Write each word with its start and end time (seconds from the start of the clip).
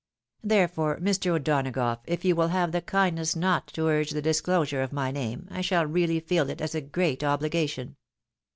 Therefore, 0.43 0.99
Mr. 0.99 1.29
O'Donagough, 1.35 1.99
if 2.07 2.25
you 2.25 2.35
wUl 2.35 2.47
have 2.47 2.71
the 2.71 2.81
kindness 2.81 3.35
not 3.35 3.67
to 3.67 3.85
urge 3.87 4.09
the 4.09 4.19
disclosure 4.19 4.81
of 4.81 4.91
my 4.91 5.11
name, 5.11 5.47
I 5.51 5.61
shall 5.61 5.85
really 5.85 6.19
feel 6.19 6.49
it 6.49 6.59
as 6.59 6.73
a 6.73 6.81
great 6.81 7.23
obligation." 7.23 7.97